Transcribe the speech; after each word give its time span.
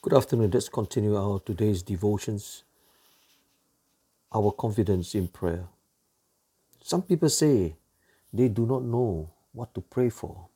Good 0.00 0.14
afternoon. 0.14 0.52
Let's 0.52 0.68
continue 0.68 1.16
our 1.16 1.40
today's 1.40 1.82
devotions. 1.82 2.62
Our 4.32 4.52
confidence 4.52 5.16
in 5.16 5.26
prayer. 5.26 5.66
Some 6.80 7.02
people 7.02 7.28
say 7.28 7.74
they 8.32 8.46
do 8.46 8.64
not 8.64 8.84
know 8.84 9.28
what 9.52 9.74
to 9.74 9.80
pray 9.80 10.08
for. 10.08 10.46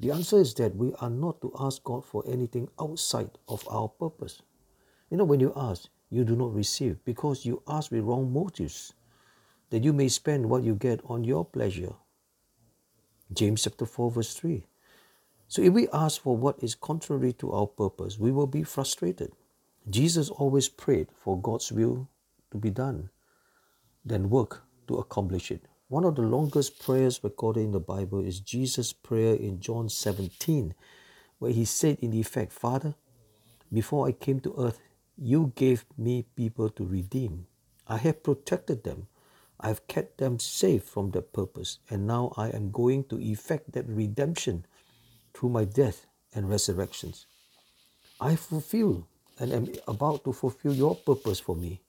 The 0.00 0.12
answer 0.12 0.38
is 0.38 0.54
that 0.54 0.74
we 0.74 0.94
are 0.98 1.10
not 1.10 1.42
to 1.42 1.52
ask 1.60 1.84
God 1.84 2.06
for 2.06 2.24
anything 2.26 2.70
outside 2.80 3.28
of 3.48 3.68
our 3.70 3.88
purpose. 3.88 4.40
You 5.10 5.18
know, 5.18 5.24
when 5.24 5.40
you 5.40 5.52
ask, 5.54 5.90
you 6.08 6.24
do 6.24 6.34
not 6.34 6.54
receive 6.54 7.04
because 7.04 7.44
you 7.44 7.62
ask 7.68 7.90
with 7.90 8.02
wrong 8.02 8.32
motives, 8.32 8.94
that 9.68 9.84
you 9.84 9.92
may 9.92 10.08
spend 10.08 10.48
what 10.48 10.62
you 10.62 10.74
get 10.74 11.02
on 11.04 11.22
your 11.22 11.44
pleasure. 11.44 11.92
James 13.30 13.64
chapter 13.64 13.84
4, 13.84 14.10
verse 14.10 14.32
3. 14.32 14.64
So 15.52 15.60
if 15.60 15.74
we 15.74 15.86
ask 15.92 16.22
for 16.22 16.34
what 16.34 16.64
is 16.64 16.74
contrary 16.74 17.34
to 17.34 17.52
our 17.52 17.66
purpose, 17.66 18.18
we 18.18 18.32
will 18.32 18.46
be 18.46 18.62
frustrated. 18.62 19.32
Jesus 19.90 20.30
always 20.30 20.70
prayed 20.70 21.08
for 21.14 21.38
God's 21.38 21.70
will 21.70 22.08
to 22.52 22.56
be 22.56 22.70
done, 22.70 23.10
then 24.02 24.30
work 24.30 24.62
to 24.88 24.96
accomplish 24.96 25.50
it. 25.50 25.66
One 25.88 26.04
of 26.04 26.14
the 26.14 26.22
longest 26.22 26.82
prayers 26.82 27.22
recorded 27.22 27.64
in 27.64 27.72
the 27.72 27.80
Bible 27.80 28.24
is 28.24 28.40
Jesus' 28.40 28.94
prayer 28.94 29.34
in 29.34 29.60
John 29.60 29.90
17, 29.90 30.74
where 31.38 31.52
he 31.52 31.66
said, 31.66 31.98
in 32.00 32.14
effect, 32.14 32.50
Father, 32.50 32.94
before 33.70 34.08
I 34.08 34.12
came 34.12 34.40
to 34.40 34.54
earth, 34.56 34.80
you 35.18 35.52
gave 35.54 35.84
me 35.98 36.24
people 36.34 36.70
to 36.70 36.86
redeem. 36.86 37.44
I 37.86 37.98
have 37.98 38.22
protected 38.22 38.84
them. 38.84 39.06
I 39.60 39.68
have 39.68 39.86
kept 39.86 40.16
them 40.16 40.38
safe 40.38 40.84
from 40.84 41.10
their 41.10 41.20
purpose, 41.20 41.78
and 41.90 42.06
now 42.06 42.32
I 42.38 42.48
am 42.48 42.70
going 42.70 43.04
to 43.10 43.20
effect 43.20 43.72
that 43.72 43.86
redemption 43.86 44.64
through 45.34 45.48
my 45.48 45.64
death 45.64 46.06
and 46.34 46.48
resurrections. 46.48 47.26
I 48.20 48.36
fulfill 48.36 49.06
and 49.38 49.52
am 49.52 49.72
about 49.88 50.24
to 50.24 50.32
fulfill 50.32 50.74
your 50.74 50.94
purpose 50.94 51.40
for 51.40 51.56
me. 51.56 51.80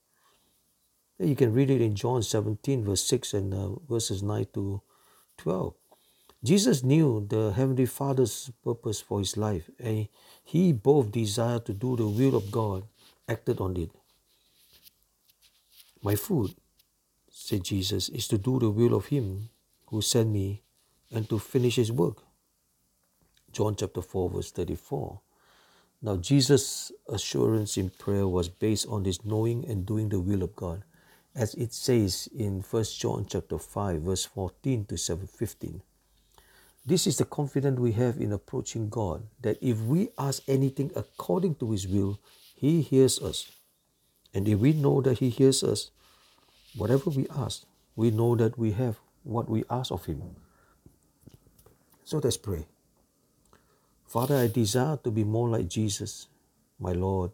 You 1.20 1.36
can 1.36 1.54
read 1.54 1.70
it 1.70 1.82
in 1.82 1.96
John 1.96 2.24
17, 2.24 2.84
verse 2.84 3.04
6 3.04 3.34
and 3.34 3.54
uh, 3.54 3.70
verses 3.88 4.24
9 4.24 4.48
to 4.54 4.82
12. 5.38 5.74
Jesus 6.44 6.84
knew 6.84 7.26
the 7.30 7.52
Heavenly 7.52 7.86
Father's 7.86 8.52
purpose 8.64 9.00
for 9.00 9.20
his 9.20 9.38
life, 9.38 9.70
and 9.80 10.10
he 10.44 10.74
both 10.74 11.12
desired 11.12 11.66
to 11.66 11.74
do 11.74 11.96
the 11.96 12.08
will 12.08 12.36
of 12.36 12.52
God, 12.52 12.84
acted 13.30 13.62
on 13.62 13.78
it. 13.78 13.92
My 16.02 16.16
food, 16.16 16.54
said 17.32 17.64
Jesus, 17.64 18.10
is 18.10 18.28
to 18.28 18.38
do 18.38 18.60
the 18.60 18.70
will 18.70 18.94
of 18.94 19.06
him 19.06 19.50
who 19.88 20.02
sent 20.02 20.30
me 20.30 20.64
and 21.12 21.30
to 21.30 21.40
finish 21.40 21.78
his 21.78 21.92
work. 21.92 22.18
John 23.54 23.76
chapter 23.76 24.02
4, 24.02 24.30
verse 24.30 24.52
34. 24.52 25.22
Now, 26.02 26.18
Jesus' 26.18 26.92
assurance 27.08 27.78
in 27.78 27.90
prayer 27.92 28.28
was 28.28 28.50
based 28.50 28.88
on 28.90 29.06
his 29.06 29.24
knowing 29.24 29.66
and 29.66 29.86
doing 29.86 30.10
the 30.10 30.20
will 30.20 30.44
of 30.44 30.56
God 30.56 30.84
as 31.36 31.54
it 31.56 31.74
says 31.74 32.30
in 32.36 32.62
1 32.62 32.84
John 32.98 33.26
chapter 33.28 33.58
5 33.58 34.02
verse 34.02 34.26
14 34.26 34.86
to 34.86 34.98
15. 34.98 35.82
This 36.86 37.08
is 37.08 37.18
the 37.18 37.26
confidence 37.26 37.80
we 37.80 37.94
have 37.94 38.18
in 38.18 38.34
approaching 38.34 38.90
God 38.90 39.24
that 39.42 39.58
if 39.62 39.80
we 39.80 40.10
ask 40.18 40.44
anything 40.48 40.92
according 40.96 41.56
to 41.56 41.72
his 41.72 41.88
will, 41.88 42.20
he 42.56 42.82
hears 42.82 43.22
us. 43.22 43.52
And 44.34 44.48
if 44.48 44.60
we 44.60 44.74
know 44.74 45.02
that 45.02 45.20
he 45.20 45.30
hears 45.30 45.64
us, 45.64 45.92
whatever 46.76 47.10
we 47.10 47.28
ask, 47.36 47.64
we 47.96 48.12
know 48.12 48.36
that 48.36 48.58
we 48.58 48.72
have 48.74 48.98
what 49.24 49.50
we 49.50 49.64
ask 49.70 49.92
of 49.92 50.06
him. 50.06 50.22
So 52.04 52.18
let's 52.18 52.38
pray. 52.38 52.66
Father, 54.14 54.38
I 54.38 54.46
desire 54.46 54.98
to 54.98 55.10
be 55.10 55.24
more 55.24 55.50
like 55.50 55.68
Jesus, 55.68 56.28
my 56.78 56.92
Lord. 56.92 57.32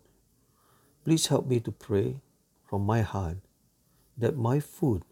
Please 1.03 1.27
help 1.27 1.45
me 1.45 1.59
to 1.59 1.71
pray 1.73 2.21
from 2.63 2.85
my 2.85 3.01
heart 3.01 3.35
that 4.17 4.37
my 4.37 4.61
food 4.61 5.03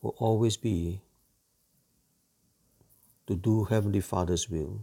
will 0.00 0.14
always 0.16 0.56
be 0.56 1.02
to 3.26 3.36
do 3.36 3.64
Heavenly 3.64 4.00
Father's 4.00 4.48
will. 4.48 4.80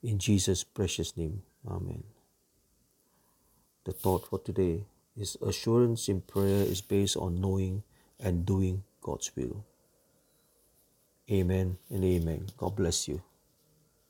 In 0.00 0.20
Jesus' 0.20 0.62
precious 0.62 1.16
name, 1.16 1.42
Amen. 1.66 2.04
The 3.82 3.90
thought 3.92 4.28
for 4.28 4.38
today 4.38 4.84
is 5.16 5.36
assurance 5.44 6.08
in 6.08 6.20
prayer 6.20 6.62
is 6.62 6.80
based 6.80 7.16
on 7.16 7.40
knowing 7.40 7.82
and 8.20 8.46
doing 8.46 8.84
God's 9.02 9.34
will. 9.34 9.64
Amen 11.30 11.78
and 11.90 12.04
amen. 12.04 12.46
God 12.58 12.76
bless 12.76 13.08
you. 13.08 13.22